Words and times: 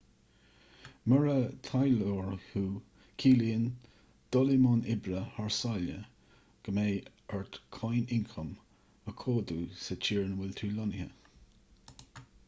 mura 1.11 1.33
taidhleoir 1.65 2.29
thú 2.45 2.61
ciallaíonn 3.23 3.67
dul 4.37 4.53
i 4.55 4.55
mbun 4.63 4.81
oibre 4.95 5.21
thar 5.37 5.53
sáile 5.57 5.99
go 6.69 6.75
mbeidh 6.79 7.11
ort 7.41 7.61
cáin 7.79 8.09
ioncaim 8.19 8.51
a 9.13 9.17
chomhdú 9.23 9.59
sa 9.85 10.01
tír 10.09 10.23
ina 10.25 10.41
bhfuil 10.41 10.57
tú 10.65 10.75
lonnaithe 10.79 12.27